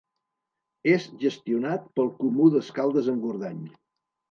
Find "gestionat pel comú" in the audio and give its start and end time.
1.25-2.49